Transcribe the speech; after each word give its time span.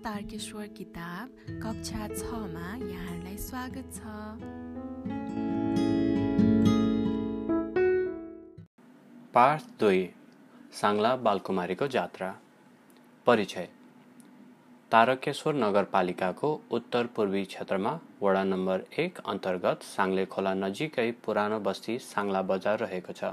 तारकेश्वर 0.00 0.66
किताब 0.66 1.28
कक्षा 1.62 2.06
छमा 2.08 2.68
यहाँहरूलाई 2.82 3.36
स्वागत 3.36 3.90
छ। 3.92 3.98
पाठ 9.34 9.62
दुई 9.80 10.00
साङ्ला 10.72 11.16
बालकुमारीको 11.16 11.88
जात्रा। 11.88 12.30
परिचय। 13.26 13.68
तारकेश्वर 14.92 15.54
नगरपालिकाको 15.54 16.60
उत्तर 16.70 17.06
पूर्वी 17.06 17.44
क्षेत्रमा 17.44 17.98
वडा 18.22 18.44
नम्बर 18.44 18.84
एक 18.98 19.18
अन्तर्गत 19.26 19.82
साङ्ले 19.82 20.26
खोला 20.26 20.54
नजिकै 20.54 21.10
पुरानो 21.24 21.60
बस्ती 21.60 21.98
साङ्ला 21.98 22.42
बजार 22.42 22.78
रहेको 22.78 23.12
छ। 23.12 23.24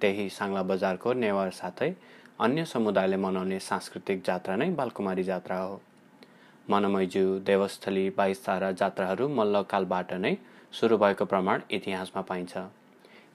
त्यही 0.00 0.28
साङ्ला 0.30 0.62
बजारको 0.62 1.12
नेवार 1.12 1.50
साथै 1.50 1.90
अन्य 2.40 2.64
समुदायले 2.64 3.16
मनाउने 3.16 3.58
सांस्कृतिक 3.60 4.22
जात्रा 4.26 4.54
नै 4.56 4.68
बालकुमारी 4.72 5.22
जात्रा 5.22 5.56
हो। 5.58 5.80
मनमैजू 6.70 7.24
देवस्थली 7.44 8.04
बाइस 8.10 8.44
तारा 8.44 8.70
जात्राहरू 8.72 9.28
मल्लकालबाट 9.28 10.12
नै 10.14 10.36
सुरु 10.72 10.96
भएको 10.98 11.24
प्रमाण 11.24 11.62
इतिहासमा 11.70 12.22
पाइन्छ। 12.22 12.56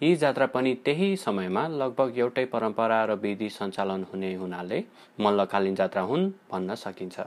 यी 0.01 0.15
जात्रा 0.15 0.45
पनि 0.55 0.73
त्यही 0.85 1.09
समयमा 1.17 1.67
लगभग 1.67 2.17
एउटै 2.17 2.45
परम्परा 2.45 3.03
र 3.05 3.15
विधि 3.21 3.49
सञ्चालन 3.49 4.03
हुने 4.09 4.33
हुनाले 4.35 4.83
मल्लकालीन 5.19 5.75
जात्रा 5.75 6.01
हुन् 6.01 6.25
भन्न 6.51 6.75
सकिन्छ। 6.75 7.17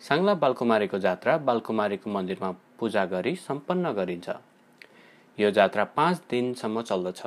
साङ्ला 0.00 0.34
बालकुमारीको 0.34 0.98
जात्रा 0.98 1.36
बालकुमारीको 1.48 2.10
मन्दिरमा 2.10 2.50
पूजा 2.78 3.04
गरी 3.06 3.34
सम्पन्न 3.48 3.92
गरिन्छ। 3.98 4.28
यो 5.38 5.50
जात्रा 5.50 5.84
पाँच 5.98 6.22
दिनसम्म 6.30 6.82
चल्दछ। 6.82 7.22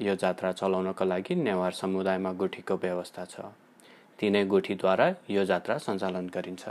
यो 0.00 0.14
जात्रा 0.16 0.50
चलाउनको 0.52 1.04
लागि 1.04 1.34
नेवार 1.34 1.72
समुदायमा 1.72 2.32
गुठीको 2.32 2.74
व्यवस्था 2.74 3.24
छ। 3.24 3.40
तिनै 4.18 4.44
गुठीद्वारा 4.44 5.06
यो 5.30 5.44
जात्रा 5.44 5.76
सञ्चालन 5.78 6.28
गरिन्छ। 6.28 6.68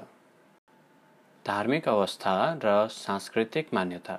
धार्मिक 1.46 1.88
अवस्था 1.90 2.34
र 2.64 2.88
सांस्कृतिक 2.92 3.74
मान्यता। 3.74 4.16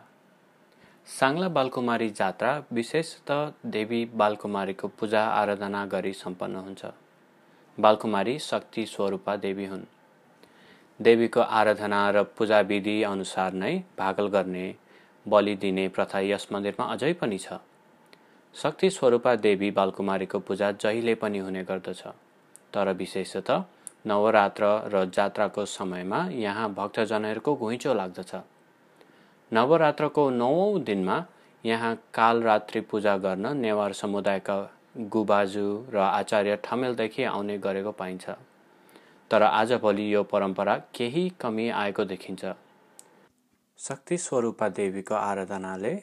साङ्ला 1.09 1.49
बालकुमारी 1.49 2.09
जात्रा 2.11 2.53
विशेषतः 2.73 3.53
देवी 3.67 4.05
बालकुमारीको 4.15 4.89
पूजा 4.89 5.23
आराधना 5.23 5.85
गरी 5.87 6.13
सम्पन्न 6.13 6.57
हुन्छ। 6.57 6.85
बालकुमारी 7.79 8.39
शक्ति 8.39 8.85
स्वरूपा 8.87 9.37
देवी 9.37 9.67
हुन्। 9.67 9.85
देवीको 11.01 11.41
आराधना 11.41 12.01
र 12.11 12.23
पूजा 12.39 12.61
विधि 12.61 13.03
अनुसार 13.03 13.53
नै 13.53 13.73
भागल 13.99 14.29
गर्ने 14.29 14.67
बलि 15.27 15.55
दिने 15.57 15.89
प्रथा 15.89 16.21
यस 16.21 16.49
मन्दिरमा 16.53 16.85
अझै 16.85 17.13
पनि 17.13 17.39
छ। 17.39 17.59
शक्ति 18.55 18.89
स्वरूपा 18.91 19.35
देवी 19.37 19.71
बालकुमारीको 19.71 20.39
पूजा 20.39 20.71
जहिले 20.73 21.15
पनि 21.15 21.39
हुने 21.39 21.63
गर्दछ। 21.65 22.03
तर 22.75 22.93
विशेषतः 22.93 23.63
नवरात्र 24.07 24.65
र 24.95 25.05
जात्राको 25.15 25.65
समयमा 25.67 26.19
यहाँ 26.33 26.69
भक्तजनहरूको 26.75 27.55
घुइँचो 27.57 27.95
लाग्दछ। 27.95 28.35
नवरात्रको 29.53 30.29
नौौँ 30.31 30.81
दिनमा 30.81 31.25
यहाँ 31.65 31.95
कालरात्रि 32.15 32.81
पूजा 32.81 33.17
गर्न 33.17 33.57
नेवार 33.57 33.93
समुदायका 33.93 34.59
गुबाजु 35.09 35.67
र 35.91 35.99
आचार्य 35.99 36.59
ठमेलदेखि 36.65 37.25
आउने 37.25 37.59
गरेको 37.59 37.93
पाइन्छ। 37.93 38.31
तर 39.31 39.43
आजभोलि 39.43 40.13
यो 40.15 40.23
परम्परा 40.27 40.77
केही 40.95 41.29
कमी 41.41 41.69
आएको 41.71 42.05
देखिन्छ। 42.05 42.45
शक्ति 43.79 44.19
स्वरूपा 44.19 44.69
देवीको 44.71 45.15
आराधनाले 45.15 45.95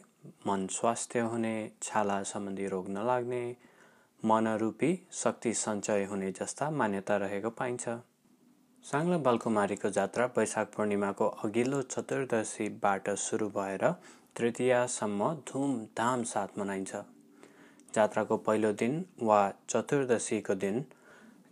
मन 0.48 0.68
स्वास्थ्य 0.72 1.20
हुने 1.30 1.56
छाला 1.82 2.22
सम्बन्धी 2.24 2.68
रोग 2.68 2.90
नलाग्ने 2.90 3.42
मनरूपी 4.24 4.92
शक्ति 5.14 5.54
सञ्चय 5.54 6.04
हुने 6.04 6.32
जस्ता 6.32 6.70
मान्यता 6.72 7.18
रहेको 7.18 7.50
पाइन्छ। 7.60 7.88
साङ्ला 8.86 9.18
बालकुमारीको 9.26 9.90
जात्रा 9.90 10.26
वैशाख 10.38 10.68
पूर्णिमाको 10.76 11.28
अघिल्लो 11.44 11.82
चतुर्दशीबाट 11.94 13.10
सुरु 13.20 13.48
भएर 13.50 13.84
तृतीयासम्म 14.36 15.34
धुमधाम 15.48 16.24
साथ 16.24 16.60
मनाइन्छ। 16.60 16.96
जात्राको 17.96 18.38
पहिलो 18.46 18.72
दिन 18.74 19.04
वा 19.22 19.42
चतुर्दशीको 19.70 20.56
दिन 20.56 20.86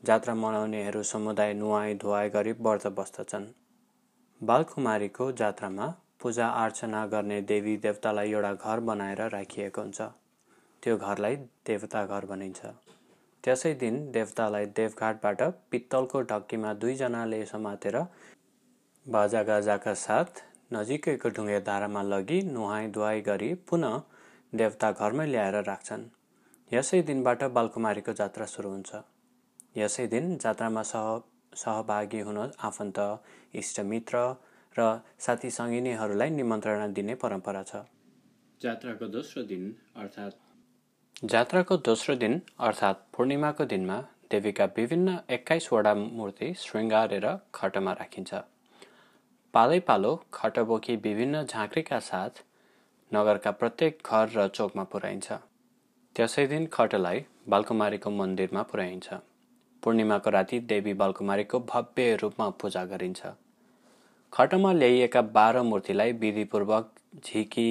जात्रा 0.04 0.34
मनाउनेहरू 0.36 1.04
समुदाय 1.04 1.54
नुहाई 1.54 1.94
धुवाई 1.96 2.30
गरी 2.30 2.52
व्रत 2.60 2.88
बस्दछन् 2.98 3.46
बालकुमारीको 4.42 5.32
जात्रामा 5.42 5.88
पूजा 6.26 6.46
अर्चना 6.60 7.06
गर्ने 7.08 7.36
देवी 7.50 7.76
देवतालाई 7.78 8.32
एउटा 8.32 8.52
घर 8.54 8.80
बनाएर 8.86 9.20
राखिएको 9.32 9.82
हुन्छ। 9.82 10.02
त्यो 10.84 10.96
घरलाई 10.98 11.36
देवता 11.68 12.02
घर 12.06 12.26
भनिन्छ। 12.32 12.62
त्यसै 13.44 13.74
दिन 13.84 14.00
देवतालाई 14.12 14.66
देवघाटबाट 14.80 15.42
पित्तलको 15.72 16.22
ढक्कीमा 16.32 16.72
दुईजनाले 16.82 17.42
समातेर 17.46 17.98
बाजागाजाका 19.06 19.94
साथ 20.06 20.42
नजिकैको 20.74 21.30
ढुङ्गे 21.36 21.60
धारामा 21.70 22.04
लगी 22.08 22.42
नुहाई 22.50 22.88
धुवाई 22.98 23.22
गरी 23.30 23.52
पुनः 23.70 24.02
देवता 24.54 24.92
घरमै 24.94 25.28
ल्याएर 25.28 25.60
राख्छन्। 25.70 26.10
यसै 26.72 27.02
दिनबाट 27.12 27.44
बालकुमारीको 27.60 28.18
जात्रा 28.22 28.50
सुरु 28.56 28.74
हुन्छ। 28.74 29.04
यसै 29.78 30.08
दिन 30.16 30.36
जात्रामा 30.40 30.88
सह 30.94 31.06
सहभागी 31.64 32.26
हुन 32.26 32.44
आफन्त 32.72 33.00
इष्टमित्र 33.64 34.26
र 34.76 34.88
साथी 35.26 35.50
सङ्गिनीहरूलाई 35.58 36.30
निमन्त्रणा 36.30 36.88
दिने 36.96 37.16
परम्परा 37.22 37.64
छ। 37.64 37.84
जात्राको 38.62 39.08
दोस्रो 39.14 39.44
दिन 39.44 39.64
अर्थात् 39.98 40.36
जात्राको 41.32 41.78
दोस्रो 41.86 42.16
दिन 42.16 42.42
अर्थात् 42.68 43.06
पूर्णिमाको 43.14 43.66
दिनमा 43.66 43.98
देवीका 44.32 44.66
विभिन्न 44.78 45.20
एक्काइसवटा 45.32 45.94
मूर्ति 45.96 46.54
शृङ्गारेर 46.60 47.28
खटमा 47.54 47.92
राखिन्छ। 47.94 48.34
पालै 49.54 49.80
पालो 49.90 50.12
खट 50.34 50.60
बोकी 50.72 50.96
विभिन्न 51.04 51.44
झाँक्रीका 51.46 52.00
साथ 52.08 52.44
नगरका 53.12 53.52
प्रत्येक 53.62 54.04
घर 54.06 54.28
र 54.36 54.48
चोकमा 54.50 54.84
पुर्याइन्छ। 54.92 55.28
त्यसै 56.16 56.46
दिन 56.48 56.68
खटलाई 56.74 57.26
बालकुमारीको 57.50 58.10
मन्दिरमा 58.12 58.62
पुर्याइन्छ। 58.72 59.08
पूर्णिमाको 59.84 60.30
राति 60.30 60.60
देवी 60.72 60.94
बालकुमारीको 61.02 61.60
भव्य 61.72 62.16
रूपमा 62.22 62.50
पूजा 62.62 62.84
गरिन्छ। 62.92 63.22
खटमा 64.36 64.72
ल्याइएका 64.74 65.22
बाह्र 65.36 65.62
मूर्तिलाई 65.64 66.12
विधिपूर्वक 66.12 66.90
झिकी 67.26 67.68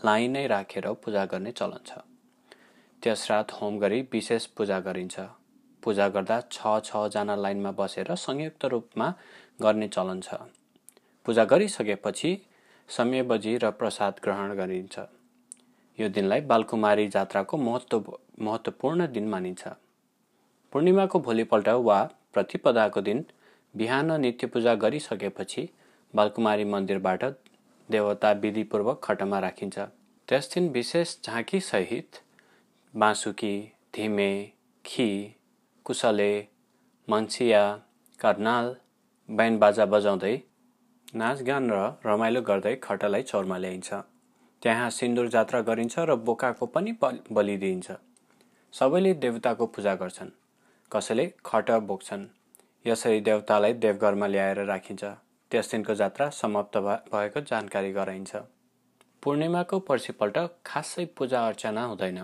लाइन 0.00 0.30
नै 0.30 0.46
राखेर 0.46 0.86
पूजा 1.04 1.24
गर्ने 1.26 1.52
चलन 1.52 1.78
छ। 1.86 2.00
त्यस 3.02 3.26
रात 3.30 3.52
होम 3.60 3.78
गरी 3.78 4.00
विशेष 4.12 4.46
पूजा 4.56 4.78
गरिन्छ। 4.86 5.24
पूजा 5.82 6.08
गर्दा 6.16 6.36
छ 6.52 6.72
छजना 6.84 7.36
लाइनमा 7.36 7.70
बसेर 7.78 8.14
संयुक्त 8.14 8.64
रूपमा 8.64 9.08
गर्ने 9.62 9.88
चलन 9.88 10.20
छ। 10.20 10.34
पूजा 11.26 11.44
गरिसकेपछि 11.52 12.34
समय 12.88 13.22
बजी 13.32 13.56
र 13.56 13.70
प्रसाद 13.80 14.20
ग्रहण 14.24 14.54
गरिन्छ। 14.56 14.98
यो 15.98 16.08
दिनलाई 16.10 16.40
बालकुमारी 16.52 17.08
जात्राको 17.16 17.56
महत्त्व 17.56 18.12
महत्त्वपूर्ण 18.40 19.06
दिन 19.16 19.28
मानिन्छ। 19.28 19.72
पूर्णिमाको 20.72 21.20
भोलिपल्ट 21.30 21.68
वा 21.88 21.98
प्रतिपदाको 22.34 23.00
दिन 23.00 23.24
बिहान 23.74 24.20
नित्य 24.20 24.46
पूजा 24.46 24.74
गरिसकेपछि 24.84 25.68
बालकुमारी 26.14 26.64
मन्दिरबाट 26.64 27.24
देवता 27.88 28.30
विधिपूर्वक 28.42 29.00
खटमा 29.04 29.38
राखिन्छ। 29.38 29.78
त्यस 30.28 30.50
दिन 30.54 30.68
विशेष 30.72 31.16
झाँकीसहित 31.24 32.20
बाँसुकी 32.94 33.54
धिमे 33.94 34.30
खी 34.84 35.08
कुसले 35.86 36.32
मन्सिया 37.08 37.62
कर्नाल 38.18 38.74
बैन 39.28 39.58
बाजा 39.58 39.84
बजाउँदै 39.86 40.34
नाचगान 41.14 41.70
र 41.70 41.82
रमाइलो 42.06 42.42
गर्दै 42.42 42.74
खटलाई 42.82 43.22
चौरमा 43.22 43.58
ल्याइन्छ। 43.58 43.92
त्यहाँ 44.62 44.88
सिन्दुर 44.90 45.28
जात्रा 45.28 45.60
गरिन्छ 45.68 45.98
र 45.98 46.14
बोकाको 46.26 46.66
पनि 46.66 46.96
बलि 47.32 47.56
दिइन्छ। 47.56 47.90
सबैले 48.74 49.12
देवताको 49.24 49.66
पूजा 49.66 49.94
गर्छन्। 49.94 50.30
कसैले 50.90 51.26
खट 51.46 51.70
बोक्छन्। 51.86 52.26
यसरी 52.84 53.20
देवतालाई 53.20 53.72
देवघरमा 53.84 54.26
ल्याएर 54.26 54.64
राखिन्छ। 54.64 55.04
त्यस 55.50 55.70
दिनको 55.70 55.94
जात्रा 55.94 56.28
समाप्त 56.30 56.76
भएको 57.12 57.40
जानकारी 57.40 57.92
गराइन्छ। 57.92 58.36
पूर्णिमाको 59.22 59.78
पर्सिपल्ट 59.80 60.38
खासै 60.66 61.04
पूजा 61.16 61.46
अर्चना 61.46 61.84
हुँदैन। 61.84 62.18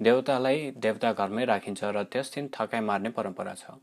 देवतालाई 0.00 0.70
देवता 0.76 1.12
घरमै 1.12 1.44
राखिन्छ 1.44 1.84
र 1.84 2.02
त्यस 2.12 2.32
दिन 2.34 2.48
थकाइ 2.54 2.80
मार्ने 2.80 3.10
परम्परा 3.10 3.54
छ। 3.54 3.74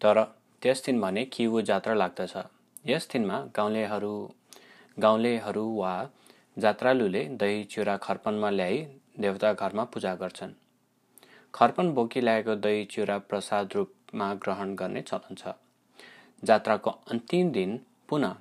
तर 0.00 0.22
त्यस 0.62 0.84
दिन 0.86 1.00
भने 1.00 1.24
किउ 1.24 1.60
जात्रा 1.62 1.94
लाग्दछ। 1.94 2.34
यस 2.86 3.08
दिनमा 3.12 3.38
गाउँलेहरू 3.56 4.14
गाउँलेहरू 4.96 5.64
वा 5.76 5.92
जात्रालुले 6.58 7.24
दही 7.40 7.64
चिउरा 7.64 7.96
खर्पनमा 7.96 8.50
ल्याई 8.50 8.78
देवता 9.18 9.52
घरमा 9.52 9.84
पूजा 9.84 10.14
गर्छन्। 10.14 10.52
खर्पन 11.54 11.92
बोकी 11.94 12.20
ल्याएको 12.20 12.54
दही 12.56 12.84
चिउरा 12.84 13.18
प्रसाद 13.30 13.72
रूपमा 13.74 14.32
ग्रहण 14.34 14.74
गर्ने 14.74 15.02
चलन 15.02 15.34
छ। 15.34 15.54
जात्राको 16.42 16.90
अन्तिम 17.10 17.50
दिन 17.52 17.78
पुनः 18.08 18.34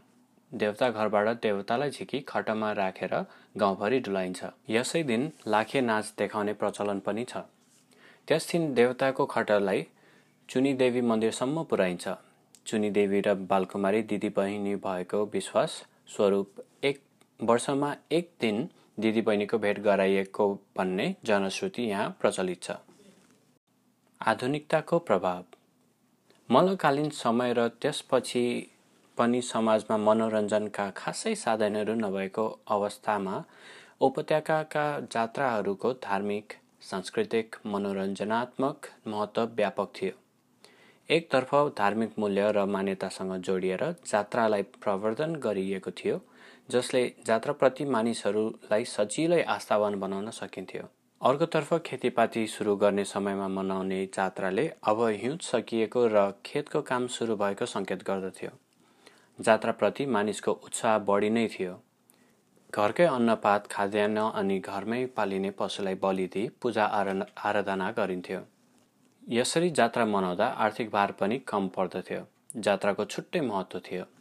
देवता 0.52 0.90
घरबाट 0.90 1.28
देवतालाई 1.42 1.90
झिकी 1.90 2.20
खटमा 2.28 2.72
राखेर 2.72 3.14
गाउँभरि 3.58 4.00
डुलाइन्छ। 4.00 4.44
यसै 4.70 5.04
दिन 5.04 5.32
लाखे 5.48 5.82
नाच 5.82 6.14
देखाउने 6.18 6.54
प्रचलन 6.54 7.00
पनि 7.00 7.24
छ। 7.24 7.38
त्यस 8.28 8.52
दिन 8.52 8.74
देवताको 8.74 9.26
खटलाई 9.26 9.86
चुनी 10.50 10.74
देवी 10.74 11.02
मन्दिरसम्म 11.02 11.64
पुर्याइन्छ। 11.64 12.08
चुनीदेवी 12.66 13.22
र 13.22 13.34
बालकुमारी 13.50 14.02
दिदी 14.04 14.30
बहिनी 14.30 14.76
भएको 14.78 15.24
विश्वास 15.34 15.82
स्वरूप 16.08 16.62
एक 16.84 17.02
वर्षमा 17.40 17.96
एक 18.12 18.30
दिन 18.42 18.68
दिदी 19.00 19.22
बहिनीको 19.22 19.58
भेट 19.58 19.80
गराइएको 19.80 20.54
भन्ने 20.78 21.16
जनश्रुति 21.26 21.84
यहाँ 21.84 22.10
प्रचलित 22.22 22.64
छ। 22.64 22.72
आधुनिकताको 24.22 25.00
प्रभाव। 25.00 25.44
मल्लकालीन 26.52 27.10
समय 27.10 27.54
र 27.54 27.68
त्यसपछि 27.82 28.42
पनि 29.18 29.42
समाजमा 29.42 29.98
मनोरञ्जनका 29.98 30.90
खासै 30.98 31.34
साधनहरू 31.36 31.94
नभएको 31.96 32.46
अवस्थामा 32.68 33.36
उपत्यकाका 34.02 34.84
जात्राहरूको 35.12 35.94
धार्मिक 36.04 36.54
सांस्कृतिक 36.82 37.56
मनोरञ्जनात्मक 37.66 38.92
महत्त्व 39.08 39.44
व्यापक 39.56 39.96
थियो। 39.96 40.14
एकतर्फ 41.10 41.56
धार्मिक 41.78 42.20
मूल्य 42.20 42.52
र 42.52 42.66
मान्यतासँग 42.68 43.34
जोडिएर 43.42 43.84
जात्रालाई 44.06 44.64
प्रवर्धन 44.84 45.36
गरिएको 45.44 45.92
थियो 45.92 46.22
जसले 46.70 47.08
जात्राप्रति 47.28 47.86
मानिसहरूलाई 47.96 48.86
सजिलै 48.90 49.42
आस्थावान 49.56 50.00
बनाउन 50.00 50.30
सकिन्थ्यो। 50.42 50.84
अर्कोतर्फ 51.22 51.74
खेतीपाती 51.86 52.46
सुरु 52.48 52.76
गर्ने 52.76 53.04
समयमा 53.06 53.48
मनाउने 53.48 53.98
जात्राले 54.06 54.64
अब 54.84 55.02
हिउँद 55.16 55.42
सकिएको 55.42 56.06
र 56.08 56.24
खेतको 56.46 56.82
काम 56.82 57.06
सुरु 57.08 57.36
भएको 57.36 57.66
सङ्केत 57.66 58.04
गर्दथ्यो। 58.04 58.50
जात्राप्रति 59.40 60.06
मानिसको 60.06 60.52
उत्साह 60.64 60.98
बढी 61.10 61.30
नै 61.30 61.46
थियो। 61.48 61.76
घरकै 62.74 63.06
अन्नपात 63.10 63.68
खाद्यान्न 63.68 64.26
अनि 64.34 64.60
घरमै 64.62 65.06
पालिने 65.16 65.52
पशुलाई 65.52 66.02
बलि 66.02 66.28
दिई 66.34 66.48
पूजा 66.62 66.86
आराधना 67.44 67.92
गरिन्थ्यो। 67.92 68.42
यसरी 69.24 69.70
जात्रा 69.76 70.06
मनाउँदा 70.08 70.48
आर्थिक 70.66 70.92
भार 70.92 71.12
पनि 71.22 71.40
कम 71.48 71.68
पर्दथ्यो। 71.78 72.26
जात्राको 72.62 73.06
छुट्टै 73.06 73.42
महत्त्व 73.44 73.86
थियो। 73.92 74.12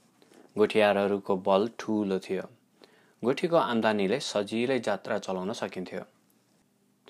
गुठियारहरूको 0.57 1.41
बल 1.51 1.69
ठुलो 1.79 2.19
थियो। 2.21 2.49
गुठीको 3.23 3.67
आम्दानीले 3.67 4.25
सजिलै 4.27 4.81
जात्रा 4.85 5.19
चलाउन 5.21 5.61
सकिन्थ्यो। 5.65 6.07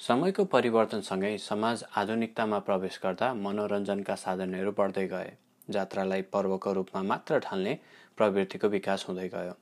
समयको 0.01 0.45
परिवर्तनसँगै 0.45 1.37
समाज 1.39 1.83
आधुनिकतामा 1.99 2.59
प्रवेश 2.59 2.99
गर्दा 3.03 3.27
मनोरञ्जनका 3.37 4.15
साधनहरू 4.17 4.71
बढ्दै 4.73 5.07
गए। 5.07 5.33
जात्रालाई 5.69 6.23
पर्वको 6.33 6.73
रूपमा 6.73 7.03
मात्र 7.03 7.39
ठान्ने 7.39 7.75
प्रवृत्तिको 8.19 8.69
विकास 8.69 9.05
हुँदै 9.09 9.27
गयो। 9.29 9.53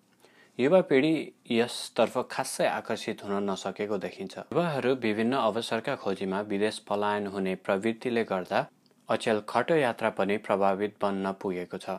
युवा 0.58 0.80
पिँढी 0.82 1.10
यसतर्फ 1.50 2.18
खासै 2.30 2.66
आकर्षित 2.68 3.24
हुन 3.24 3.50
नसकेको 3.50 3.98
देखिन्छ। 3.98 4.38
युवाहरू 4.38 4.94
विभिन्न 5.02 5.34
अवसरका 5.38 5.94
खोजीमा 5.96 6.40
विदेश 6.52 6.78
पलायन 6.88 7.26
हुने 7.26 7.54
प्रवृत्तिले 7.66 8.24
गर्दा 8.24 8.60
अचेल 9.08 9.42
खटो 9.48 9.74
यात्रा 9.76 10.10
पनि 10.12 10.36
प्रभावित 10.46 10.94
बन्न 11.02 11.32
पुगेको 11.42 11.78
छ। 11.78 11.98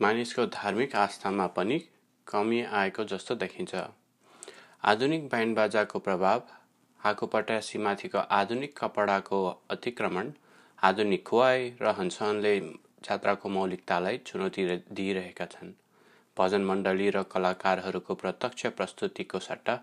मानिसको 0.00 0.46
धार्मिक 0.54 0.96
आस्थामा 0.96 1.46
पनि 1.58 1.80
कमी 2.26 2.62
आएको 2.74 3.04
जस्तो 3.12 3.34
देखिन्छ। 3.36 3.74
आधुनिक 4.84 5.28
ब्यान्ड 5.28 5.56
बाजाको 5.56 5.98
प्रभाव 6.00 6.42
हाकुपट्यासीमाथिको 7.00 8.18
आधुनिक 8.32 8.76
कपडाको 8.78 9.38
अतिक्रमण 9.70 10.30
आधुनिक 10.78 11.22
खुवाई 11.26 11.70
र 11.80 11.94
हन्सनले 11.98 12.54
जात्राको 13.04 13.48
मौलिकतालाई 13.50 14.16
चुनौती 14.26 14.64
दिइरहेका 14.92 15.46
छन्। 15.48 15.72
भजन 16.36 16.64
मण्डली 16.64 17.08
र 17.10 17.22
कलाकारहरूको 17.32 18.14
प्रत्यक्ष 18.16 18.66
प्रस्तुतिको 18.76 19.38
सट्टा 19.40 19.74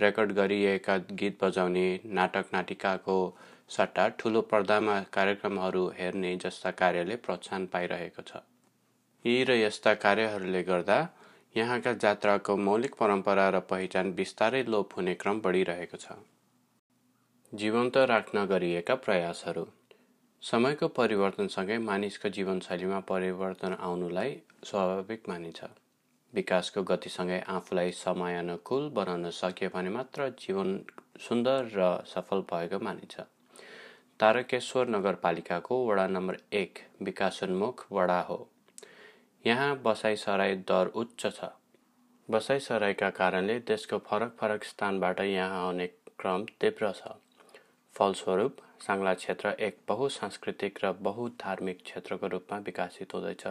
रेकर्ड 0.00 0.32
गरिएका 0.32 0.96
गीत 1.14 1.38
बजाउने 1.42 1.86
नाटक 2.18 2.54
नाटिकाको 2.54 3.18
सट्टा 3.70 4.08
ठुलो 4.18 4.40
पर्दामा 4.50 4.98
कार्यक्रमहरू 5.12 5.86
हेर्ने 5.98 6.36
जस्ता 6.38 6.70
कार्यले 6.78 7.16
प्रोत्साहन 7.18 7.66
पाइरहेको 7.74 8.22
छ। 8.22 8.42
यी 9.24 9.44
र 9.44 9.58
यस्ता 9.58 9.94
कार्यहरूले 10.02 10.62
गर्दा 10.64 10.98
यहाँका 11.54 11.92
जात्राको 12.02 12.56
मौलिक 12.64 12.94
परम्परा 12.96 13.48
र 13.50 13.60
पहिचान 13.70 14.12
बिस्तारै 14.14 14.62
लोप 14.68 14.96
हुने 14.96 15.14
क्रम 15.22 15.40
बढिरहेको 15.42 15.96
छ। 15.98 16.18
जीवन्त 17.52 17.96
राख्न 17.98 18.44
गरिएका 18.46 18.94
प्रयासहरू। 18.94 19.64
समयको 20.42 20.88
परिवर्तनसँगै 20.88 21.78
मानिसको 21.78 22.28
जीवनशैलीमा 22.28 22.98
परिवर्तन 23.00 23.72
आउनुलाई 23.80 24.34
स्वाभाविक 24.64 25.28
मानिन्छ। 25.28 25.64
विकासको 26.32 26.82
गतिसँगै 26.82 27.40
आफूलाई 27.50 27.90
समयानुकूल 27.92 28.88
बनाउन 28.88 29.30
सकियो 29.30 29.70
भने 29.74 29.90
मात्र 29.90 30.28
जीवन 30.38 30.68
सुन्दर 31.18 31.70
र 31.74 31.88
सफल 32.06 32.44
भएको 32.52 32.78
मानिन्छ। 32.78 33.20
तारकेश्वर 34.20 34.88
नगरपालिकाको 34.88 35.78
वडा 35.86 36.06
नम्बर 36.08 36.38
एक 36.54 36.78
विकासोन्मुख 37.02 37.84
वडा 37.92 38.20
हो। 38.20 38.38
यहाँ 39.44 39.74
बसाइसराई 39.82 40.54
दर 40.70 40.92
उच्च 40.94 41.26
छ। 41.26 41.50
बसाइसराईका 42.28 43.10
कारणले 43.18 43.58
देशको 43.66 43.98
फरक 44.06 44.36
फरक 44.40 44.64
स्थानबाट 44.64 45.20
यहाँ 45.20 45.64
आउने 45.64 45.86
क्रम 46.18 46.44
तीव्र 46.60 46.92
छ। 46.92 47.12
फलस्वरूप 47.94 48.56
साङ्ला 48.80 49.12
क्षेत्र 49.14 49.48
एक 49.60 49.78
बहुसांस्कृतिक 49.88 50.78
र 50.84 50.92
बहुधार्मिक 51.02 51.82
क्षेत्रको 51.84 52.26
रूपमा 52.26 52.58
विकसित 52.58 53.14
हुँदैछ। 53.14 53.42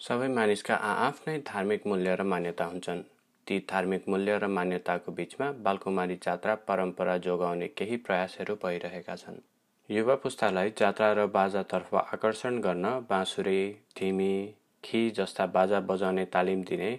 सबै 0.00 0.28
मानिसका 0.28 0.74
आआफ्नै 0.90 1.38
धार्मिक 1.46 1.86
मूल्य 1.86 2.14
र 2.16 2.22
मान्यता 2.22 2.64
हुन्छन्। 2.64 3.02
ती 3.46 3.58
धार्मिक 3.70 4.08
मूल्य 4.08 4.38
र 4.38 4.46
मान्यताको 4.48 5.12
बिचमा 5.12 5.50
बालकुमारी 5.64 6.16
जात्रा 6.22 6.54
परम्परा 6.68 7.16
जोगाउने 7.26 7.68
केही 7.68 7.96
प्रयासहरू 8.06 8.54
भइरहेका 8.64 9.16
छन्। 9.16 9.40
युवा 9.90 10.14
पुस्तालाई 10.22 10.72
जात्रा 10.78 11.12
र 11.12 11.26
बाजातर्फ 11.32 11.94
आकर्षण 11.94 12.60
गर्न 12.60 12.86
बाँसुरी 13.10 13.60
धिमी 13.98 14.34
खी 14.84 15.10
जस्ता 15.10 15.46
बाजा 15.46 15.80
बजाउने 15.90 16.24
तालिम 16.32 16.62
दिने 16.62 16.90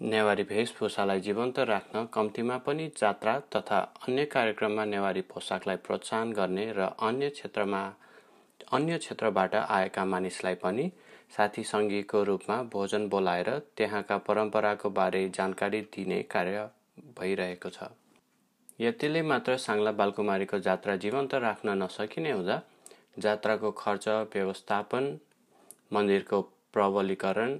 नेवारी 0.00 0.42
वेशभूषालाई 0.50 1.20
जीवन्त 1.20 1.58
राख्न 1.68 2.04
कम्तीमा 2.14 2.56
पनि 2.66 2.86
जात्रा 2.98 3.32
तथा 3.56 3.78
अन्य 4.08 4.24
कार्यक्रममा 4.26 4.84
नेवारी 4.84 5.20
पोसाकलाई 5.32 5.76
प्रोत्साहन 5.86 6.32
गर्ने 6.32 6.64
र 6.72 6.86
अन्य 7.08 7.28
क्षेत्रमा 7.30 7.82
अन्य 8.72 8.98
क्षेत्रबाट 8.98 9.54
आएका 9.56 10.04
मानिसलाई 10.04 10.54
पनि 10.64 10.90
साथी 11.36 11.64
सङ्गीको 11.64 12.22
रूपमा 12.24 12.62
भोजन 12.72 13.08
बोलाएर 13.08 13.50
त्यहाँका 13.76 14.18
परम्पराको 14.28 14.90
बारे 14.90 15.28
जानकारी 15.36 15.80
दिने 15.94 16.22
कार्य 16.32 16.68
भइरहेको 17.20 17.70
छ। 17.70 17.92
यतिले 18.80 19.22
मात्र 19.22 19.56
साङ्ला 19.60 19.92
बालकुमारीको 20.00 20.58
जात्रा 20.66 20.96
जीवन्त 21.04 21.34
राख्न 21.46 21.82
नसकिने 21.82 22.30
हुँदा 22.32 22.62
जात्राको 23.18 23.70
खर्च 23.78 24.08
व्यवस्थापन 24.34 25.16
मन्दिरको 25.92 26.40
प्रबलीकरण 26.72 27.58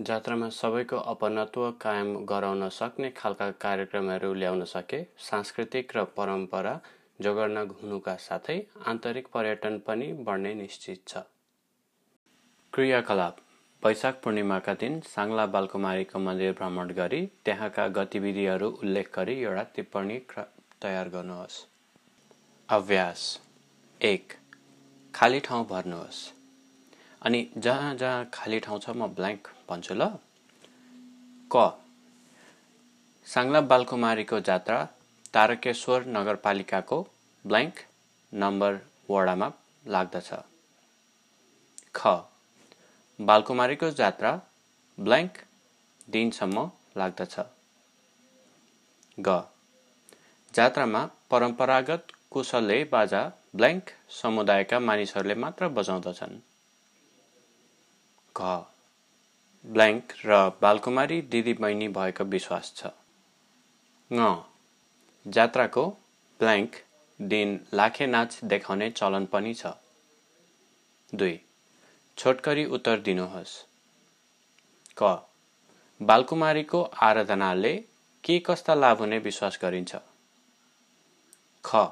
जात्रामा 0.00 0.48
सबैको 0.48 0.96
अपनत्व 0.96 1.70
कायम 1.70 2.08
गराउन 2.26 2.68
सक्ने 2.68 3.10
खालका 3.10 3.50
कार्यक्रमहरू 3.50 4.32
ल्याउन 4.34 4.64
सके। 4.64 5.02
सांस्कृतिक 5.18 5.96
र 5.96 6.04
परम्परा 6.16 6.72
जोगाउन 7.20 7.56
हुनुका 7.82 8.14
साथै 8.16 8.58
आन्तरिक 8.86 9.28
पर्यटन 9.34 9.78
पनि 9.78 10.12
बढ्ने 10.26 10.54
निश्चित 10.54 11.06
छ। 11.08 11.22
क्रियाकलाप। 12.72 13.36
वैशाख 13.82 14.20
पूर्णिमाका 14.24 14.74
दिन 14.74 15.00
साङ्ला 15.06 15.46
बालकुमारीको 15.46 16.18
मन्दिर 16.18 16.52
भ्रमण 16.52 16.90
गरी 16.92 17.24
त्यहाँका 17.44 17.88
गतिविधिहरू 17.94 18.70
उल्लेख 18.82 19.18
गरी 19.18 19.40
एउटा 19.42 19.62
टिप्पणी 19.74 20.18
तयार 20.82 21.08
गर्नुहोस्। 21.08 21.64
अभ्यास। 22.68 23.28
एक। 24.00 24.32
खाली 25.14 25.40
ठाउँ 25.40 25.66
भर्नुहोस्। 25.66 26.32
अनि 27.24 27.40
जहाँ 27.56 27.94
जहाँ 27.94 28.24
खाली 28.34 28.58
ठाउँ 28.60 28.80
छ 28.80 28.90
म 28.90 29.06
ब्ल्याङ्क 29.08 29.48
भन्छु 29.68 29.94
ल। 29.94 30.08
क। 31.50 31.56
साङ्ला 33.26 33.60
बालकुमारीको 33.60 34.40
जात्रा 34.40 34.78
तारकेश्वर 35.34 36.06
नगरपालिकाको 36.06 36.98
ब्ल्याङ्क 37.44 37.74
नम्बर 38.32 38.78
वडामा 39.10 39.48
लाग्दछ। 39.86 40.30
ख। 41.96 42.14
बालकुमारीको 43.20 43.90
जात्रा 43.90 44.32
ब्ल्याङ्क 44.98 45.44
दिनसम्म 46.10 46.70
लाग्दछ। 46.96 47.34
ग। 49.18 49.42
जात्रामा 50.54 51.02
परम्परागत 51.30 52.18
कुशलले 52.30 52.84
बाजा 52.84 53.22
ब्ल्याङ्क 53.56 53.84
समुदायका 54.22 54.78
मानिसहरूले 54.80 55.34
मात्र 55.34 55.68
बजाउँदछन्। 55.68 56.53
ब्ल्याङ्क 58.36 60.12
र 60.24 60.38
बालकुमारी 60.62 61.20
दिदीबहिनी 61.22 61.88
भएको 61.88 62.24
विश्वास 62.24 62.72
छ। 62.76 62.90
ङ 64.10 64.34
जात्राको 65.26 65.84
ब्ल्याङ्क 66.40 66.76
दिन 67.20 67.54
लाखे 67.74 68.06
नाच 68.06 68.38
देखाउने 68.44 68.90
चलन 68.90 69.26
पनि 69.26 69.54
छ। 69.54 69.72
दुई 71.14 71.40
छोटकरी 72.18 72.64
उत्तर 72.76 73.00
दिनुहोस्। 73.00 73.54
क 74.98 75.14
बालकुमारीको 76.00 76.82
आराधनाले 77.02 77.74
के 78.24 78.38
कस्ता 78.38 78.74
लाभ 78.74 78.98
हुने 78.98 79.18
विश्वास 79.18 79.58
गरिन्छ? 79.62 79.94
ख 81.64 81.84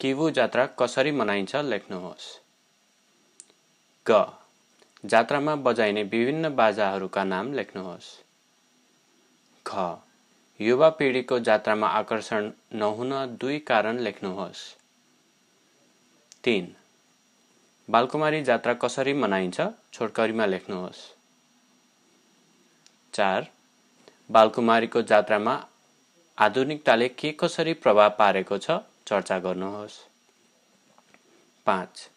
किवु 0.00 0.30
जात्रा 0.30 0.66
कसरी 0.78 1.12
मनाइन्छ 1.12 1.56
लेख्नुहोस्। 1.56 2.26
ग 4.06 4.20
जात्रामा 5.04 5.54
बजाइने 5.56 6.02
विभिन्न 6.02 6.48
बाजाहरूका 6.54 7.24
नाम 7.24 7.52
लेख्नुहोस्। 7.52 8.06
घ। 9.66 9.96
युवा 10.60 10.88
पिँढीको 10.88 11.38
जात्रामा 11.38 11.88
आकर्षण 11.88 12.50
नहुन 12.74 13.36
दुई 13.40 13.58
कारण 13.58 13.98
लेख्नुहोस्। 13.98 14.56
तिन। 16.44 16.74
बालकुमारी 17.90 18.42
जात्रा 18.42 18.74
कसरी 18.74 19.12
मनाइन्छ 19.12 19.60
छोटकरीमा 19.92 20.46
लेख्नुहोस्। 20.46 21.06
चार। 23.14 23.46
बालकुमारीको 24.30 25.02
जात्रामा 25.02 25.66
आधुनिकताले 26.38 27.08
के 27.08 27.32
कसरी 27.32 27.72
प्रभाव 27.74 28.10
पारेको 28.10 28.58
छ 28.58 28.70
चर्चा 29.06 29.38
गर्नुहोस्। 29.38 29.98
पाँच। 31.66 32.08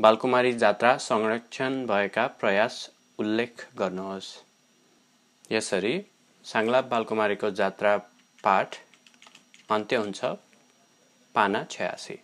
बालकुमारी 0.00 0.52
जात्रा 0.52 0.96
संरक्षण 0.96 1.86
भएका 1.86 2.26
प्रयास 2.40 2.74
उल्लेख 3.18 3.66
गर्नुहोस्। 3.78 4.26
यसरी 5.52 5.94
साङ्ला 6.44 6.80
बालकुमारीको 6.90 7.50
जात्रा 7.50 7.96
पाठ 8.44 8.76
अन्त्य 9.70 9.96
हुन्छ 9.96 10.24
पाना 11.34 11.64
छयासी। 11.70 12.18